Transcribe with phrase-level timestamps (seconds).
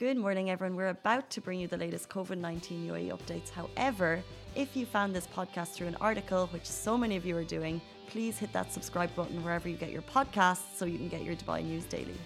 [0.00, 0.76] Good morning, everyone.
[0.76, 3.50] We're about to bring you the latest COVID 19 UAE updates.
[3.50, 4.22] However,
[4.54, 7.82] if you found this podcast through an article, which so many of you are doing,
[8.08, 11.36] please hit that subscribe button wherever you get your podcasts so you can get your
[11.36, 12.18] Dubai news daily.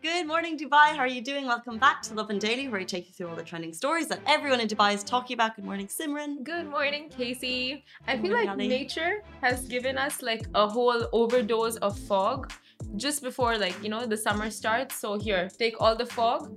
[0.00, 0.86] Good morning, Dubai.
[0.96, 1.44] How are you doing?
[1.44, 4.20] Welcome back to Lovin Daily, where I take you through all the trending stories that
[4.26, 5.56] everyone in Dubai is talking about.
[5.56, 6.42] Good morning, Simran.
[6.42, 7.84] Good morning, Casey.
[8.08, 8.68] I Good feel morning, like Ali.
[8.68, 9.12] nature
[9.42, 12.50] has given us like a whole overdose of fog
[12.96, 14.94] just before like, you know, the summer starts.
[14.96, 16.50] So here, take all the fog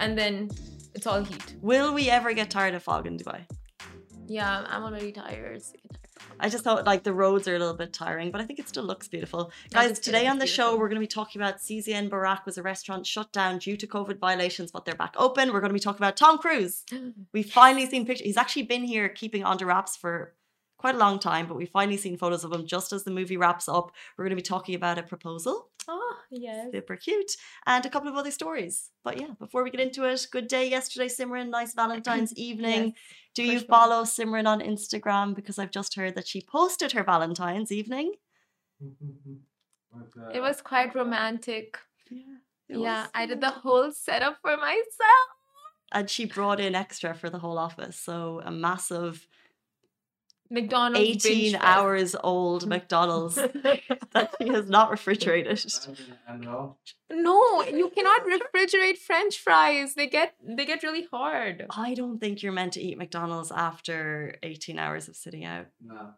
[0.00, 0.50] and then
[0.94, 1.54] it's all heat.
[1.60, 3.46] Will we ever get tired of fog in Dubai?
[4.26, 5.62] Yeah, I'm already tired.
[5.62, 6.36] sick and tired.
[6.40, 8.68] I just thought like the roads are a little bit tiring, but I think it
[8.68, 9.52] still looks beautiful.
[9.66, 12.56] It Guys, today on the show, we're going to be talking about CZN Burak was
[12.58, 15.52] a restaurant shut down due to COVID violations, but they're back open.
[15.52, 16.84] We're going to be talking about Tom Cruise.
[17.32, 18.26] We've finally seen pictures.
[18.26, 20.34] He's actually been here keeping under wraps for
[20.78, 23.36] quite a long time, but we've finally seen photos of him just as the movie
[23.36, 23.92] wraps up.
[24.16, 25.69] We're going to be talking about a proposal.
[25.88, 26.68] Oh, yes.
[26.72, 27.32] Super cute.
[27.66, 28.90] And a couple of other stories.
[29.04, 31.48] But yeah, before we get into it, good day yesterday, Simran.
[31.48, 32.84] Nice Valentine's evening.
[32.84, 32.94] Yes,
[33.34, 33.68] Do you sure.
[33.68, 35.34] follow Simran on Instagram?
[35.34, 38.12] Because I've just heard that she posted her Valentine's evening.
[40.32, 41.78] It was quite romantic.
[42.10, 42.36] Yeah.
[42.68, 45.28] Yeah, I did the whole setup for myself.
[45.92, 47.96] And she brought in extra for the whole office.
[47.96, 49.26] So a massive
[50.50, 51.64] McDonald's 18 binge fest.
[51.64, 53.34] hours old McDonald's
[54.14, 55.62] that she has not refrigerated.
[57.10, 59.94] no, you cannot refrigerate French fries.
[59.94, 61.66] They get they get really hard.
[61.70, 65.66] I don't think you're meant to eat McDonald's after 18 hours of sitting out.
[65.80, 66.10] No.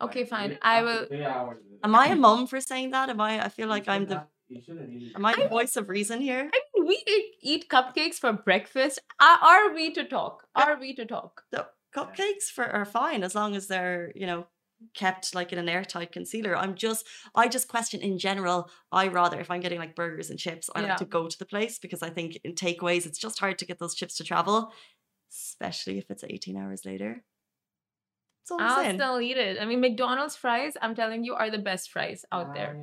[0.00, 0.58] Okay, fine.
[0.62, 1.06] I will.
[1.06, 1.58] Three hours.
[1.82, 3.08] Am I a mom for saying that?
[3.10, 3.44] Am I?
[3.44, 4.14] I feel like I'm the.
[4.16, 5.16] have- You shouldn't eat it.
[5.16, 6.48] Am I the voice of reason here?
[6.54, 9.00] I mean, we eat, eat cupcakes for breakfast.
[9.20, 10.46] Are, are we to talk?
[10.54, 11.42] Are we to talk?
[11.50, 14.46] The cupcakes for are fine as long as they're you know
[14.94, 16.56] kept like in an airtight concealer.
[16.56, 18.70] I'm just I just question in general.
[18.92, 20.88] I rather if I'm getting like burgers and chips, I Yeah.
[20.90, 23.66] like to go to the place because I think in takeaways it's just hard to
[23.66, 24.72] get those chips to travel,
[25.32, 27.24] especially if it's 18 hours later.
[28.48, 28.96] That's I'm I'll saying.
[28.98, 29.60] still eat it.
[29.60, 32.76] I mean, McDonald's fries, I'm telling you, are the best fries out there.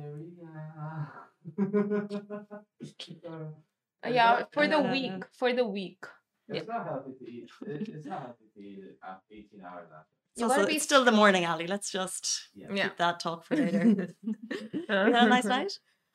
[4.04, 5.24] Uh, yeah, for the week.
[5.38, 6.04] For the week.
[6.48, 7.50] It's not healthy to eat.
[7.66, 10.06] It, it's not healthy to eat it after 18 hours after.
[10.32, 11.66] It's, You also, gotta be it's still the morning, Ali.
[11.66, 12.68] Let's just Yeah.
[12.72, 12.84] Yeah.
[12.84, 13.84] keep that talk for later.
[14.22, 15.72] you had a nice night.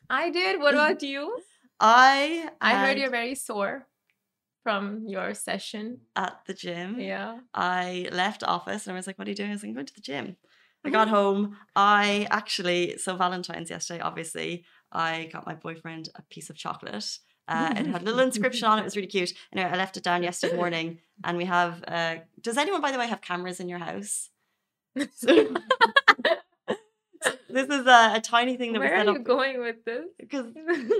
[0.09, 0.59] I did.
[0.59, 0.85] What mm-hmm.
[0.85, 1.37] about you?
[1.79, 3.87] I I heard you're very sore
[4.63, 6.01] from your session.
[6.15, 6.99] at the gym.
[6.99, 7.39] Yeah.
[7.53, 9.49] I left office and I was like, What are you doing?
[9.49, 10.37] I was like, I'm going to the gym.
[10.83, 10.93] I mm-hmm.
[10.93, 11.57] got home.
[11.75, 17.19] I actually, so Valentine's yesterday, obviously, I got my boyfriend a piece of chocolate.
[17.51, 18.81] Uh, it had a little inscription on it.
[18.81, 19.33] It was really cute.
[19.51, 20.99] Anyway, I left it down yesterday morning.
[21.23, 24.29] And we have, uh, does anyone, by the way, have cameras in your house?
[27.51, 29.13] This is a, a tiny thing that Where we set up.
[29.13, 30.05] Where are you going with this?
[30.19, 30.47] because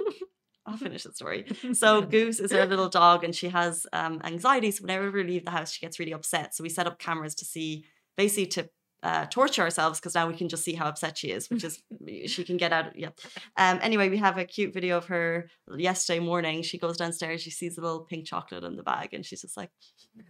[0.66, 1.45] I'll finish the story.
[1.73, 4.72] So Goose is our little dog, and she has um, anxiety.
[4.72, 6.53] So whenever we leave the house, she gets really upset.
[6.53, 7.85] So we set up cameras to see,
[8.16, 8.69] basically to
[9.03, 11.81] uh, torture ourselves, because now we can just see how upset she is, which is
[12.28, 12.95] she can get out.
[12.95, 13.09] Yeah.
[13.57, 13.79] Um.
[13.81, 16.62] Anyway, we have a cute video of her yesterday morning.
[16.62, 19.57] She goes downstairs, she sees a little pink chocolate in the bag, and she's just
[19.57, 19.72] like,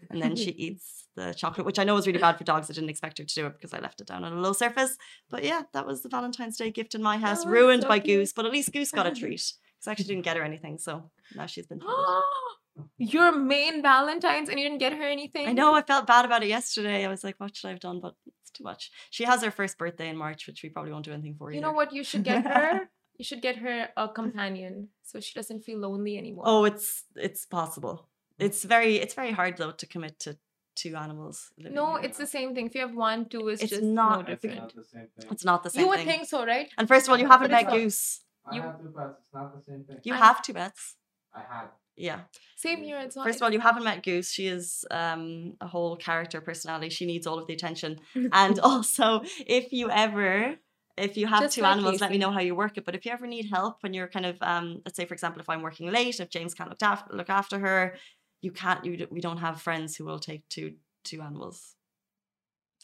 [0.09, 2.69] and then she eats the chocolate, which I know is really bad for dogs.
[2.69, 4.53] I didn't expect her to do it because I left it down on a low
[4.53, 4.97] surface.
[5.29, 7.99] But yeah, that was the Valentine's Day gift in my house, was ruined so by
[7.99, 8.19] cute.
[8.19, 8.33] Goose.
[8.33, 9.31] But at least Goose got a treat.
[9.31, 11.81] Because I actually didn't get her anything, so now she's been.
[12.97, 15.47] Your main Valentine's and you didn't get her anything?
[15.47, 17.03] I know I felt bad about it yesterday.
[17.05, 17.99] I was like, what should I have done?
[17.99, 18.15] But
[18.53, 18.91] too much.
[19.09, 21.51] She has her first birthday in March, which we probably won't do anything for.
[21.51, 22.89] You know what you should get her?
[23.17, 26.43] You should get her a companion so she doesn't feel lonely oh, anymore.
[26.47, 28.07] Oh, it's it's possible.
[28.39, 30.37] It's very it's very hard though to commit to
[30.75, 31.51] two animals.
[31.57, 32.65] living no, it's the same thing.
[32.67, 34.61] If you have one, two is It's just not- no It's different.
[34.61, 35.27] not the same thing.
[35.33, 36.07] it's not the same You would thing.
[36.07, 36.67] think so, right?
[36.77, 37.73] and first of all, you haven't But met.
[37.73, 38.23] Goose.
[38.45, 39.17] I you- have two pets.
[39.19, 39.97] It's not the same thing.
[40.03, 40.95] You I- have two pets.
[41.35, 41.67] I had.
[41.95, 42.21] Yeah.
[42.55, 42.99] Same here.
[42.99, 43.25] It's not.
[43.25, 44.31] First of all, you haven't met Goose.
[44.31, 46.89] She is um, a whole character personality.
[46.89, 47.99] She needs all of the attention.
[48.31, 50.55] And also, if you ever,
[50.97, 52.85] if you have Just two like animals, let me know how you work it.
[52.85, 55.41] But if you ever need help when you're kind of, um, let's say, for example,
[55.41, 57.95] if I'm working late, if James can't look after look after her,
[58.41, 58.83] you can't.
[58.85, 61.75] You we don't have friends who will take two two animals.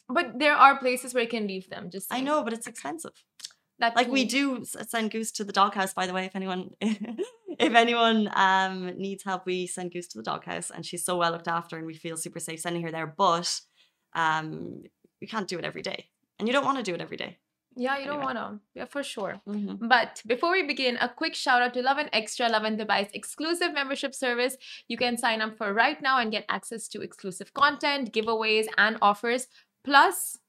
[0.09, 1.89] but there are places where you can leave them.
[1.91, 3.11] Just I know, but it's expensive.
[3.79, 6.25] that Like we do send Goose to the doghouse, by the way.
[6.25, 6.71] If anyone,
[7.59, 11.31] if anyone um needs help, we send Goose to the doghouse, and she's so well
[11.31, 13.07] looked after, and we feel super safe sending her there.
[13.07, 13.61] But
[14.13, 14.83] um,
[15.21, 16.09] we can't do it every day,
[16.39, 17.37] and you don't want to do it every day.
[17.79, 18.59] Yeah, you don't want to.
[18.73, 19.39] Yeah, for sure.
[19.47, 19.87] Mhm.
[19.87, 24.15] But before we begin, a quick shout out to Lovin Extra, Lovin Dubai's exclusive membership
[24.15, 24.57] service.
[24.87, 28.97] You can sign up for right now and get access to exclusive content, giveaways, and
[28.99, 29.47] offers,
[29.83, 30.39] plus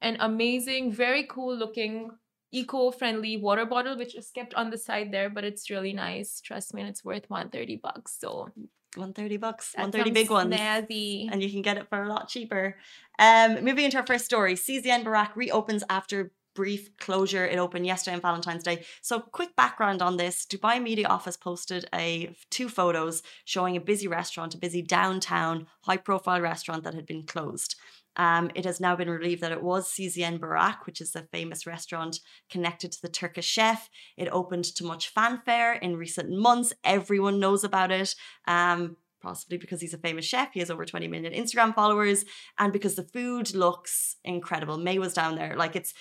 [0.00, 2.12] an amazing, very cool looking,
[2.52, 6.40] eco friendly water bottle, which is kept on the side there, but it's really nice.
[6.40, 8.16] Trust me, and it's worth 130 bucks.
[8.18, 8.50] So
[8.96, 10.54] 130 bucks, That's 130 big ones.
[10.54, 11.28] Snazzy.
[11.30, 12.76] and you can get it for a lot cheaper.
[13.18, 17.46] Um, moving into our first story, CZN Burak reopens after brief closure.
[17.46, 18.84] It opened yesterday on Valentine's Day.
[19.00, 24.08] So, quick background on this: Dubai Media Office posted a two photos showing a busy
[24.08, 27.76] restaurant, a busy downtown, high-profile restaurant that had been closed.
[28.20, 31.66] Um, it has now been relieved that it was CZN Burak, which is a famous
[31.66, 32.20] restaurant
[32.50, 33.88] connected to the Turkish chef.
[34.18, 36.74] It opened to much fanfare in recent months.
[36.84, 38.14] Everyone knows about it.
[38.46, 40.52] Um, possibly because he's a famous chef.
[40.52, 42.26] He has over 20 million Instagram followers,
[42.58, 44.76] and because the food looks incredible.
[44.76, 45.56] May was down there.
[45.56, 45.94] Like it's,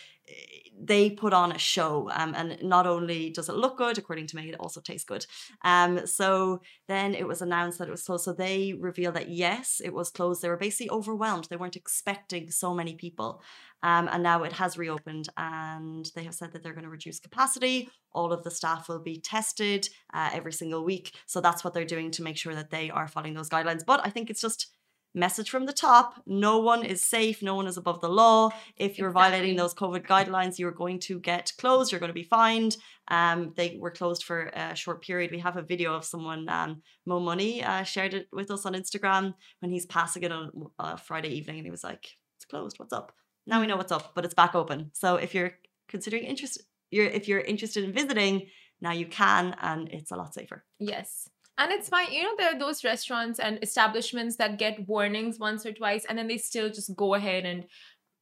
[0.82, 4.36] they put on a show, um, and not only does it look good, according to
[4.36, 5.26] me it also tastes good.
[5.64, 8.24] Um, so then it was announced that it was closed.
[8.24, 10.42] So they revealed that yes, it was closed.
[10.42, 11.48] They were basically overwhelmed.
[11.50, 13.42] They weren't expecting so many people.
[13.82, 17.20] Um, and now it has reopened, and they have said that they're going to reduce
[17.20, 17.90] capacity.
[18.12, 21.14] All of the staff will be tested uh, every single week.
[21.26, 23.86] So that's what they're doing to make sure that they are following those guidelines.
[23.86, 24.68] But I think it's just
[25.14, 28.50] message from the top no one is safe no one is above the law.
[28.78, 32.24] If you're violating those covid guidelines you're going to get closed you're going to be
[32.24, 32.78] fined.
[33.08, 35.32] Um they were closed for a short period.
[35.32, 38.74] We have a video of someone um mo money uh, shared it with us on
[38.74, 42.06] instagram when he's passing it on uh, friday evening and he was like
[42.38, 43.12] it's closed what's up?
[43.48, 44.92] Now we know what's up but it's back open.
[44.94, 45.54] So if you're
[45.88, 48.48] considering interest you're if you're interested in visiting
[48.82, 50.64] now you can and it's a lot safer.
[50.80, 51.30] Yes.
[51.60, 52.12] And it's fine.
[52.12, 56.18] You know, there are those restaurants and establishments that get warnings once or twice and
[56.18, 57.66] then they still just go ahead and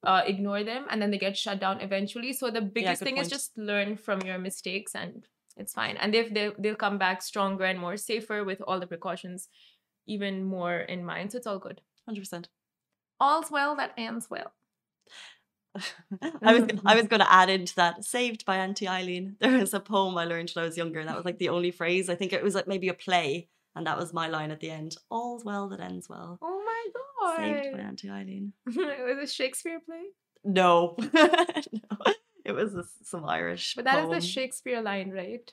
[0.04, 2.34] uh, ignore them and then they get shut down eventually.
[2.34, 5.24] So the biggest good thing is just learn from your mistakes and
[5.56, 5.98] it's fine.
[5.98, 9.50] And they've, they'll, they'll come back stronger and more safer with all the precautions
[10.08, 11.32] even more in mind.
[11.32, 11.82] So it's all good.
[12.10, 12.46] 100%
[13.20, 14.52] All's well that ends well.
[16.42, 19.36] I was I was going to add into that saved by Auntie Eileen.
[19.40, 21.50] There was a poem I learned when I was younger, and that was like the
[21.50, 22.10] only phrase.
[22.10, 24.72] I think it was like maybe a play, and that was my line at the
[24.72, 24.98] end.
[25.10, 26.40] All's well that ends well.
[26.42, 27.38] Oh my god!
[27.38, 27.80] Saved by.
[27.80, 28.54] Auntie Eileen.
[28.68, 30.04] it was a Shakespeare play.
[30.44, 32.14] No, no,
[32.46, 33.76] it was a, some Irish.
[33.76, 34.16] But that is poem.
[34.16, 35.52] the Shakespeare line, right?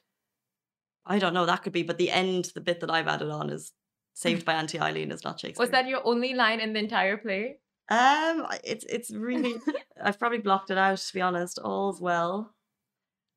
[1.07, 1.47] I don't know.
[1.47, 3.73] That could be, but the end, the bit that I've added on is
[4.15, 5.63] saved by Auntie Eileen is not Shakespeare.
[5.63, 7.57] Was that your only line in the entire play?
[7.89, 9.57] Um, it's it's really.
[10.03, 11.59] I've probably blocked it out to be honest.
[11.63, 12.55] All's well,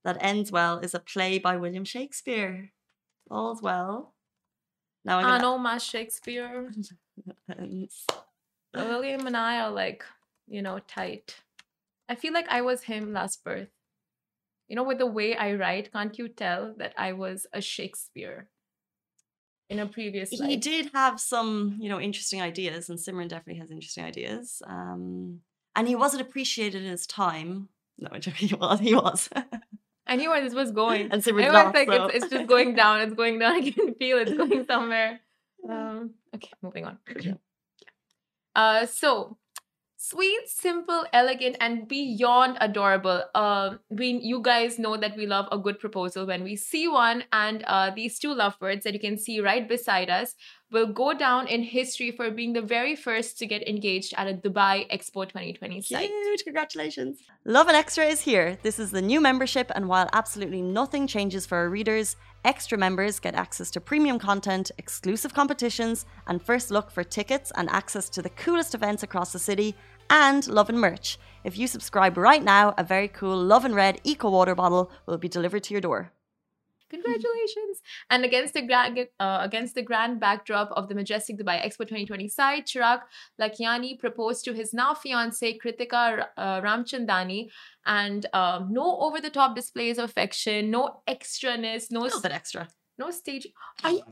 [0.03, 2.71] that ends well is a play by William Shakespeare.
[3.29, 4.13] All's well.
[5.03, 5.41] Now I'm gonna.
[5.41, 6.71] know my Shakespeare.
[8.73, 10.03] William and I are like,
[10.47, 11.35] you know, tight.
[12.09, 13.69] I feel like I was him last birth.
[14.69, 18.49] You know, with the way I write, can't you tell that I was a Shakespeare
[19.69, 20.49] in a previous life.
[20.49, 24.61] He did have some, you know, interesting ideas, and Simran definitely has interesting ideas.
[24.65, 25.41] Um,
[25.75, 27.69] and he wasn't appreciated in his time.
[27.99, 28.79] No, I'm joking, he was.
[28.79, 29.29] He was.
[30.07, 31.11] I knew where this was going.
[31.11, 31.73] and was not.
[31.73, 33.01] like, so- it's, it's just going down.
[33.01, 33.53] It's going down.
[33.63, 35.19] I can feel it's going somewhere.
[35.69, 36.97] Um, okay, moving on.
[38.55, 39.37] Uh, so
[39.97, 43.23] sweet, simple, elegant, and beyond adorable.
[43.35, 47.23] Um, we you guys know that we love a good proposal when we see one,
[47.33, 50.35] and uh, these two lovebirds that you can see right beside us
[50.71, 54.33] will go down in history for being the very first to get engaged at a
[54.33, 56.09] Dubai Expo 2020 site.
[56.09, 57.19] Huge congratulations.
[57.45, 58.57] Lovin Extra is here.
[58.63, 62.15] This is the new membership, and while absolutely nothing changes for our readers,
[62.47, 67.69] extra members get access to premium content, exclusive competitions, and first look for tickets and
[67.69, 69.75] access to the coolest events across the city,
[70.09, 71.19] and Lovin merch.
[71.43, 75.27] If you subscribe right now, a very cool Lovin Red Eco Water bottle will be
[75.27, 76.13] delivered to your door.
[76.89, 77.81] Congratulations!
[78.09, 82.27] And against the grand uh, against the grand backdrop of the majestic Dubai Expo 2020
[82.29, 83.01] site, Chirag
[83.41, 87.49] Lakiani proposed to his now fiancee Kritika uh, Ramchandani,
[87.85, 92.31] and um, no over the top displays of affection, no extraness, no A little bit
[92.31, 92.67] extra.
[92.97, 93.47] no stage.
[93.83, 94.03] Are you-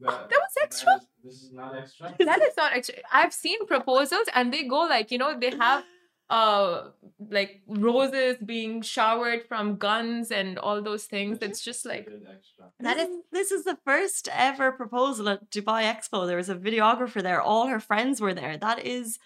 [0.00, 0.94] That, that was extra?
[0.96, 2.14] is- this is not extra.
[2.18, 2.94] that is not extra.
[3.12, 5.84] I've seen proposals and they go like you know they have
[6.28, 6.88] uh
[7.30, 11.38] like roses being showered from guns and all those things.
[11.40, 12.64] It's just like Good extra.
[12.80, 16.26] That this, is- is, this is the first ever proposal at Dubai Expo.
[16.26, 17.40] There was a videographer there.
[17.40, 18.56] All her friends were there.
[18.58, 19.18] That is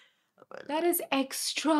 [0.67, 1.73] that is extra.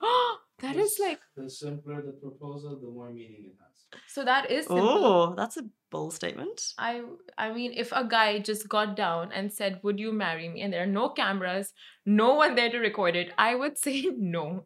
[0.60, 4.00] that is The s- like the simpler the proposal, the more meaning it has.
[4.06, 4.88] so that is simple.
[4.88, 6.74] oh, that's a bold statement.
[6.78, 7.02] I
[7.36, 10.72] I mean, if a guy just got down and said, "Would you marry me?" and
[10.72, 11.72] there are no cameras,
[12.06, 14.64] no one there to record it, I would say no.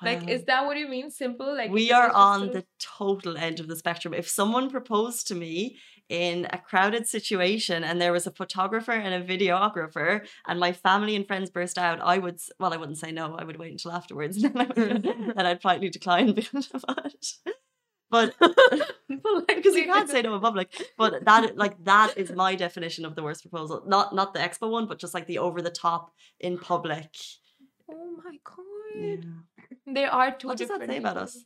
[0.00, 1.10] Like, is that what you mean?
[1.10, 1.56] Simple?
[1.56, 4.14] Like we are on the total end of the spectrum.
[4.14, 5.76] If someone proposed to me
[6.08, 11.16] in a crowded situation and there was a photographer and a videographer and my family
[11.16, 13.34] and friends burst out, I would, well, I wouldn't say no.
[13.34, 14.40] I would wait until afterwards.
[14.42, 15.02] then I would-
[15.36, 16.32] then I'd politely decline.
[16.34, 17.32] but
[18.10, 18.34] But
[19.46, 20.68] because you can't say no in public.
[20.96, 23.82] But that like that is my definition of the worst proposal.
[23.86, 27.08] Not not the expo one, but just like the over the top in public.
[27.90, 28.56] Oh my god.
[28.96, 29.94] Yeah.
[29.94, 31.44] There are two What does that say about us?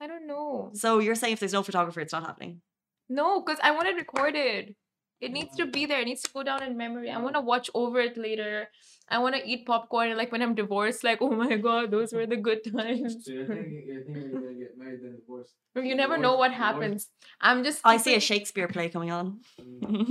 [0.00, 0.70] I don't know.
[0.74, 2.60] So you're saying if there's no photographer, it's not happening.
[3.08, 4.74] No, because I want it recorded.
[5.20, 6.00] It needs to be there.
[6.00, 7.10] It needs to go down in memory.
[7.10, 8.68] I want to watch over it later.
[9.08, 10.08] I want to eat popcorn.
[10.08, 13.24] and, Like when I'm divorced, like, oh my God, those were the good times.
[13.24, 15.54] So you're thinking, you're thinking you're gonna get married then divorced.
[15.76, 16.82] You never know what Divorce- divorce.
[16.82, 17.08] happens.
[17.40, 17.80] I'm just.
[17.84, 19.40] I see a Shakespeare play coming on.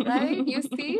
[0.05, 0.45] Right?
[0.47, 0.99] You see?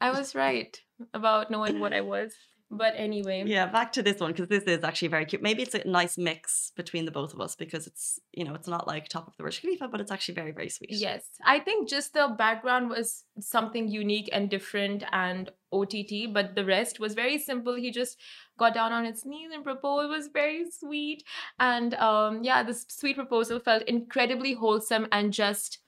[0.00, 0.78] I was right
[1.12, 2.34] about knowing what I was.
[2.70, 3.44] But anyway.
[3.46, 5.40] Yeah, back to this one because this is actually very cute.
[5.42, 8.68] Maybe it's a nice mix between the both of us because it's you know it's
[8.68, 10.90] not like top of the Burj Khalifa, but it's actually very very sweet.
[10.92, 16.64] Yes, I think just the background was something unique and different and OTT, but the
[16.64, 17.74] rest was very simple.
[17.74, 18.18] He just
[18.58, 20.04] got down on his knees and proposed.
[20.04, 21.24] It was very sweet,
[21.58, 25.78] and um, yeah, this sweet proposal felt incredibly wholesome and just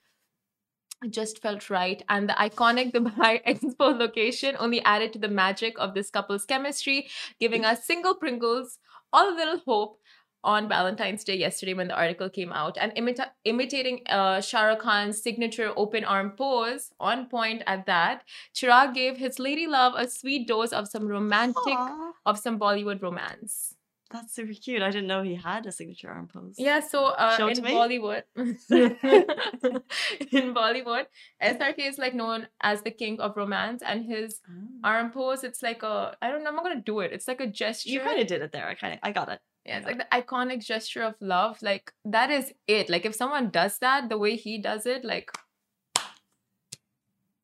[1.09, 2.03] just felt right.
[2.09, 7.09] And the iconic Dubai Expo location only added to the magic of this couple's chemistry,
[7.39, 8.79] giving us single Pringles
[9.13, 9.99] all a little hope
[10.43, 14.81] on Valentine's Day yesterday when the article came out and imita- imitating uh, Shah Rukh
[14.81, 18.25] Khan's signature open arm pose on point at that.
[18.55, 23.03] Chirag gave his lady love a sweet dose of some romantic Aw, of some Bollywood
[23.03, 23.75] romance.
[24.11, 24.83] That's super cute.
[24.83, 26.57] I didn't know he had a signature arm pose.
[26.59, 27.65] Yeah, so uh, in.
[27.65, 28.25] Bollywood,
[30.33, 31.07] in Bollywood,
[31.43, 34.91] SRK is like known as the king of romance, and his Ah.
[34.93, 37.13] arm pose, it's like a I don't know, I'm not gonna do it.
[37.13, 37.91] It's like a gesture.
[37.91, 38.67] You kind of did it there.
[38.69, 39.41] I kind of I got it.
[39.65, 41.63] Yeah, it's like the iconic gesture of love.
[41.63, 42.89] Like that is it.
[42.89, 45.31] Like if someone does that the way he does it, like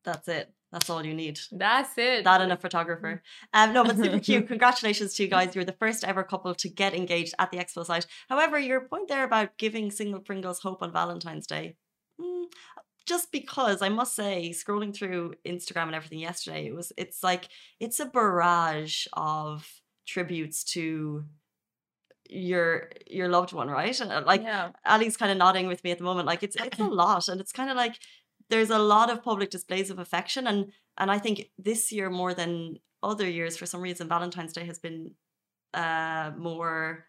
[0.03, 0.51] That's it.
[0.71, 1.39] That's all you need.
[1.51, 2.25] that's it.
[2.25, 3.23] That and a photographer.
[3.53, 4.47] Um, no, but super cute.
[4.47, 5.55] Congratulations to you guys.
[5.55, 8.05] You're the first ever couple to get engaged at the expo site.
[8.27, 11.77] However, your point there about giving single Pringles hope on Valentine's Day,
[12.19, 12.45] mm,
[13.05, 17.47] just because I must say, scrolling through Instagram and everything yesterday, it was it's like
[17.79, 19.65] it's a barrage of
[20.05, 21.23] tributes to
[22.29, 23.97] your your loved one, right?
[23.99, 24.71] And uh, like yeah.
[24.85, 26.27] Ali's kind of nodding with me at the moment.
[26.27, 27.97] Like it's it's a lot, and it's kind of like
[28.49, 32.33] there's a lot of public displays of affection, and and I think this year more
[32.33, 35.11] than other years, for some reason, Valentine's Day has been
[35.73, 37.05] uh more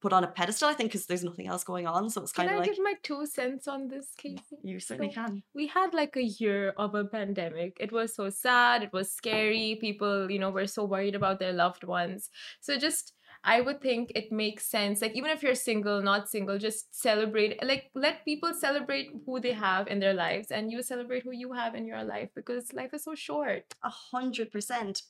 [0.00, 0.68] put on a pedestal.
[0.68, 2.74] I think because there's nothing else going on, so it's kind of like Can I
[2.74, 4.58] give my two cents on this, Casey?
[4.64, 5.42] you certainly So- can.
[5.54, 7.76] we had like a year of a pandemic.
[7.80, 9.76] It was so sad, it was scary.
[9.80, 12.30] People, you know, were so worried about their loved ones.
[12.60, 13.12] So just
[13.44, 15.02] I would think it makes sense.
[15.02, 19.52] Like even if you're single, not single, just celebrate like let people celebrate who they
[19.52, 22.94] have in their lives and you celebrate who you have in your life because life
[22.94, 23.74] is so short.
[23.82, 25.02] A hundred percent.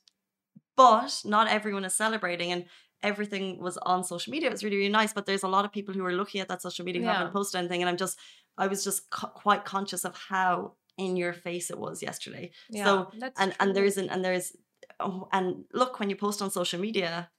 [0.77, 2.65] But not everyone is celebrating, and
[3.03, 4.49] everything was on social media.
[4.49, 5.13] It was really, really nice.
[5.13, 7.19] But there's a lot of people who are looking at that social media who Yeah.
[7.19, 8.19] haven't posted anything, and I'm just,
[8.57, 12.53] I was just co- quite conscious of how in your face it was yesterday.
[12.75, 14.57] So that's and and there isn't, and there's
[15.01, 17.31] oh, and look when you post on social media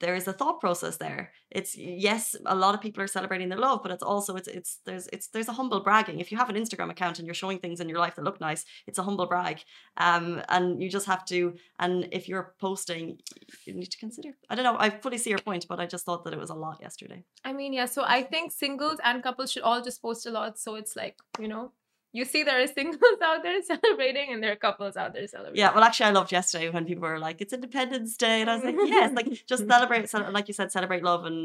[0.00, 1.32] there is a thought process there.
[1.50, 4.80] It's yes a lot of people are celebrating their love but it's also it's it's
[4.84, 6.20] there's it's there's a humble bragging.
[6.20, 8.40] If you have an instagram account and you're showing things in your life that look
[8.40, 9.62] nice it's a humble brag.
[9.96, 13.18] Um and you just have to and if you're posting
[13.66, 14.30] you need to consider.
[14.50, 16.50] I don't know i fully see your point but i just thought that it was
[16.50, 17.24] a lot yesterday.
[17.44, 20.58] I mean, yeah, so I think singles and couples should all just post a lot.
[20.58, 21.72] So it's like, you know,
[22.18, 25.60] you see there are singles out there celebrating and there are couples out there celebrating.
[25.62, 28.54] yeah well actually i loved yesterday when people were like it's independence day and i
[28.56, 31.40] was like yes like just celebrate cele- like you said celebrate love and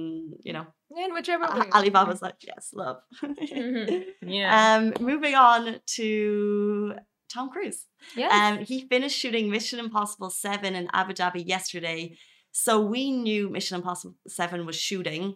[0.48, 1.70] you know Yeah, in whichever A- way.
[1.78, 2.98] Alibaba's like, yes, love.
[3.24, 4.06] Mhm.
[4.38, 4.50] Yeah.
[4.76, 5.62] um, moving on
[5.98, 6.96] to
[7.34, 7.82] Tom Cruise.
[8.22, 8.30] Yeah.
[8.38, 12.18] Um, he finished shooting Mission Impossible 7 in Abu Dhabi yesterday.
[12.52, 15.36] So we knew Mission Impossible 7 was shooting.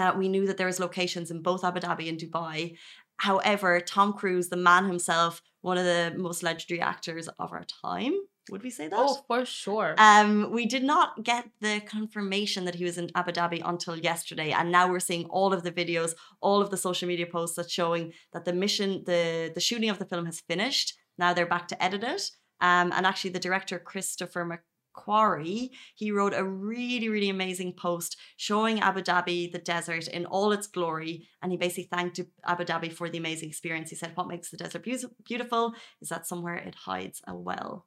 [0.00, 2.76] Uh, we knew that there was locations in both Abu Dhabi and Dubai.
[3.18, 8.14] However, Tom Cruise, the man himself, one of the most legendary actors of our time,
[8.50, 8.96] would we say that?
[8.96, 9.94] oh, for sure.
[9.98, 14.52] Um, we did not get the confirmation that he was in Abu Dhabi until yesterday,
[14.52, 17.72] and now we're seeing all of the videos, all of the social media posts that's
[17.72, 20.94] showing that the mission, the the shooting of the film has finished.
[21.18, 22.30] Now they're back to edit it.
[22.60, 24.44] Um, and actually, the director Christopher
[24.96, 30.52] McQuarrie, he wrote a really really amazing post showing Abu Dhabi, the desert in all
[30.52, 33.90] its glory, and he basically thanked Abu Dhabi for the amazing experience.
[33.90, 34.84] He said, "What makes the desert
[35.24, 37.86] beautiful is that somewhere it hides a well."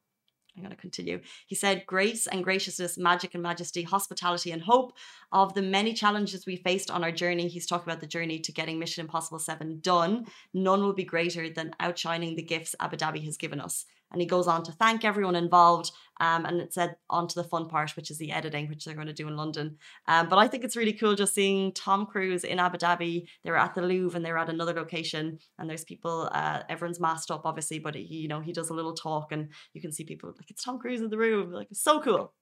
[0.56, 1.20] I'm going to continue.
[1.46, 4.92] He said, Grace and graciousness, magic and majesty, hospitality and hope
[5.32, 7.48] of the many challenges we faced on our journey.
[7.48, 10.26] He's talking about the journey to getting Mission Impossible 7 done.
[10.52, 13.84] None will be greater than outshining the gifts Abu Dhabi has given us.
[14.10, 15.92] And he goes on to thank everyone involved.
[16.20, 18.94] Um, and it said on to the fun part, which is the editing, which they're
[18.94, 19.78] going to do in London.
[20.06, 23.26] Um, but I think it's really cool just seeing Tom Cruise in Abu Dhabi.
[23.42, 26.28] They were at the Louvre and they were at another location, and there's people.
[26.32, 29.48] Uh, everyone's masked up, obviously, but he, you know, he does a little talk, and
[29.72, 31.52] you can see people like it's Tom Cruise in the room.
[31.52, 32.34] Like it's so cool.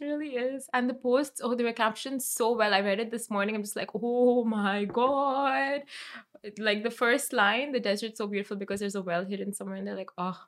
[0.00, 0.68] It really is.
[0.74, 2.74] And the posts, oh, they were captioned so well.
[2.74, 3.54] I read it this morning.
[3.54, 5.80] I'm just like, oh my God.
[6.58, 9.76] Like the first line, the desert's so beautiful because there's a well hidden somewhere.
[9.76, 10.38] And they're like, oh,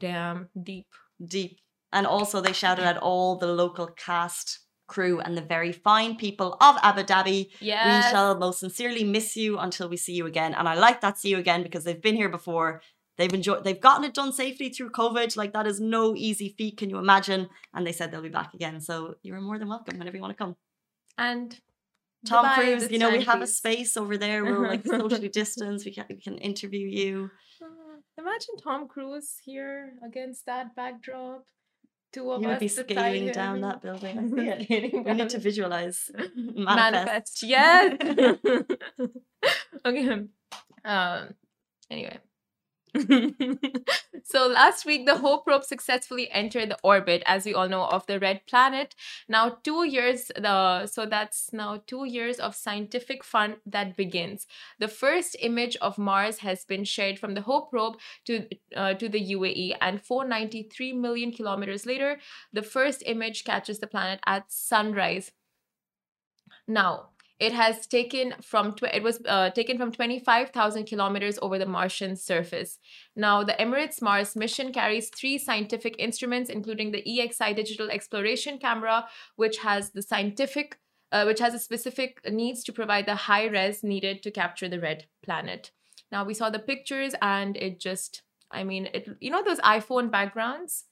[0.00, 0.86] damn, deep.
[1.24, 1.58] Deep.
[1.92, 6.56] And also, they shouted at all the local cast, crew, and the very fine people
[6.60, 7.50] of Abu Dhabi.
[7.60, 7.86] Yeah.
[7.86, 10.54] We shall most sincerely miss you until we see you again.
[10.54, 12.82] And I like that see you again because they've been here before.
[13.16, 15.36] They've enjoyed they've gotten it done safely through COVID.
[15.36, 17.48] Like that is no easy feat, can you imagine?
[17.74, 18.80] And they said they'll be back again.
[18.80, 20.56] So you're more than welcome whenever you want to come.
[21.16, 21.58] And
[22.26, 24.44] Tom Dubai, Cruise, you know, we have a space over there.
[24.44, 25.84] We're like socially distanced.
[25.84, 27.30] We can we can interview you.
[27.60, 27.87] Oh.
[28.18, 31.46] Imagine Tom Cruise here against that backdrop.
[32.12, 34.18] Two of You would be scaling down that building.
[34.18, 34.64] I see it.
[34.64, 36.10] Scaling We need to visualize.
[36.36, 37.42] manifest.
[37.44, 37.96] Yes.
[39.86, 40.24] okay.
[40.84, 41.34] Um.
[41.90, 42.18] Anyway.
[44.30, 48.06] So last week, the Hope probe successfully entered the orbit, as we all know, of
[48.06, 48.94] the red planet.
[49.26, 50.30] Now, two years.
[50.36, 54.46] The so that's now two years of scientific fun that begins.
[54.78, 59.08] The first image of Mars has been shared from the Hope probe to uh, to
[59.08, 62.18] the UAE, and 493 million kilometers later,
[62.52, 65.32] the first image catches the planet at sunrise.
[66.66, 71.66] Now, it has taken from tw- it was uh, taken from 25,000 kilometers over the
[71.66, 72.78] Martian surface.
[73.14, 79.06] Now, the Emirates Mars mission carries three scientific instruments, including the EXI digital exploration camera,
[79.36, 80.78] which has the scientific,
[81.12, 84.80] uh, which has a specific needs to provide the high res needed to capture the
[84.80, 85.70] red planet.
[86.10, 90.10] Now, we saw the pictures, and it just, I mean, it you know those iPhone
[90.10, 90.86] backgrounds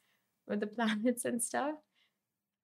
[0.47, 1.75] with the planets and stuff.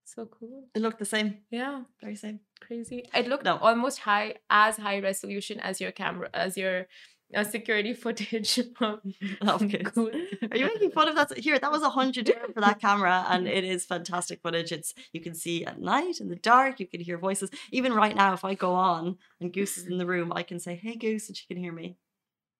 [0.04, 0.64] So cool.
[0.74, 1.38] It looked the same.
[1.50, 2.40] Yeah Very same.
[2.60, 3.08] crazy.
[3.14, 3.56] It looked No.
[3.58, 6.86] almost high as high resolution as your camera as your
[7.34, 8.58] uh, security footage.
[8.58, 9.00] of
[9.62, 9.78] Okay.
[9.78, 10.14] Goose.
[10.50, 11.38] Are you making fun of that?
[11.38, 14.70] Here, that was a hundred dirham for that camera, and it is fantastic footage.
[14.70, 16.78] It's you can see at night in the dark.
[16.78, 17.48] You can hear voices.
[17.70, 20.58] Even right now, if I go on and Goose is in the room, I can
[20.60, 21.96] say, "Hey, Goose," and she can hear me.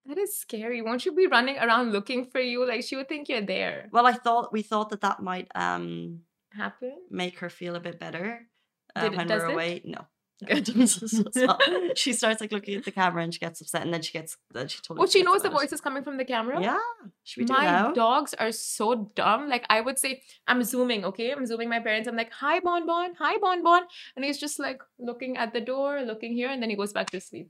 [0.07, 0.81] That is scary.
[0.81, 2.65] Won't you be running around looking for you?
[2.67, 3.89] Like she would think you're there.
[3.91, 6.21] Well, I thought we thought that that might um
[6.55, 6.95] Happen?
[7.09, 8.47] make her feel a bit better
[8.95, 9.53] uh, Did when we're it?
[9.53, 9.81] away.
[9.85, 10.01] No.
[10.41, 10.69] No, Good.
[10.69, 11.27] it doesn't.
[11.27, 11.61] It's not.
[11.97, 14.35] she starts like looking at the camera and she gets upset, and then she gets.
[14.51, 15.03] Then she totally.
[15.03, 16.59] Oh, she knows the voice is coming from the camera.
[16.61, 16.79] Yeah.
[17.23, 17.91] Should we my now?
[17.93, 19.47] dogs are so dumb.
[19.47, 21.31] Like I would say, I'm zooming, okay?
[21.31, 22.09] I'm zooming my parents.
[22.09, 23.83] I'm like, hi Bon Bon, hi Bon Bon.
[24.17, 27.09] And he's just like looking at the door, looking here, and then he goes back
[27.11, 27.49] to sleep.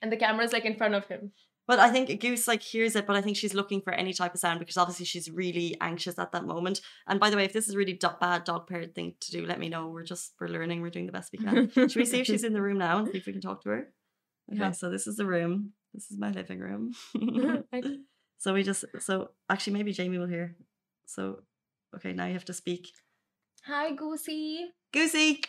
[0.00, 1.32] And the camera's like in front of him.
[1.70, 4.34] But I think Goose like hears it, but I think she's looking for any type
[4.34, 6.80] of sound because obviously she's really anxious at that moment.
[7.06, 9.30] And by the way, if this is a really do- bad dog parent thing to
[9.30, 9.86] do, let me know.
[9.86, 10.80] We're just we're learning.
[10.80, 11.70] We're doing the best we can.
[11.70, 13.62] Should we see if she's in the room now and see if we can talk
[13.62, 13.88] to her?
[14.50, 14.72] Okay, Yeah.
[14.72, 15.72] so this is the room.
[15.94, 16.92] This is my living room.
[18.38, 20.56] So we just so actually maybe Jamie will hear.
[21.06, 21.44] So
[21.94, 22.88] okay, now you have to speak.
[23.66, 24.72] Hi, Goosey.
[24.92, 25.40] Goosey.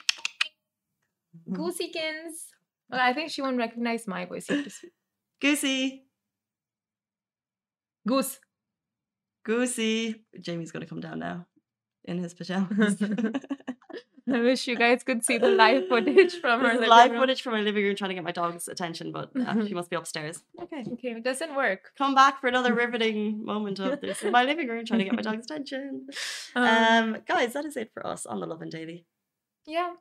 [1.49, 2.45] Gooseykins.
[2.91, 4.47] Well, I think she won't recognize my voice.
[4.49, 4.91] You have to speak.
[5.41, 6.05] Goosey.
[8.07, 8.39] Goose.
[9.45, 10.23] Goosey.
[10.39, 11.47] Jamie's gonna come down now
[12.05, 12.97] in his pajamas.
[14.31, 17.19] I wish you guys could see the live footage from her living live room.
[17.21, 19.89] footage from my living room trying to get my dog's attention, but uh, she must
[19.89, 20.43] be upstairs.
[20.61, 20.83] Okay.
[20.93, 21.91] Okay, it doesn't work.
[21.97, 25.15] Come back for another riveting moment of this in my living room trying to get
[25.15, 26.07] my dog's attention.
[26.55, 26.65] Um,
[27.15, 29.05] Um, guys, that is it for us on the Lovin Daily.
[29.65, 29.93] yeah,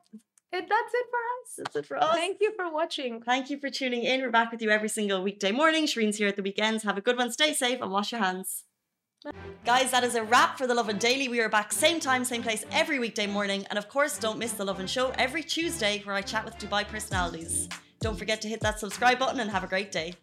[0.53, 1.55] it, that's it for us.
[1.57, 2.13] That's it for us.
[2.15, 3.21] Thank you for watching.
[3.21, 4.21] Thank you for tuning in.
[4.21, 5.85] We're back with you every single weekday morning.
[5.85, 6.83] Shireen's here at the weekends.
[6.83, 7.31] Have a good one.
[7.31, 8.63] Stay safe and wash your hands.
[9.65, 11.27] Guys, that is a wrap for the Lovin Daily.
[11.27, 13.65] We are back same time, same place every weekday morning.
[13.69, 16.87] And of course, don't miss the Lovin Show every Tuesday where I chat with Dubai
[16.87, 17.69] personalities.
[17.99, 20.15] Don't forget to hit that subscribe button and have a great day.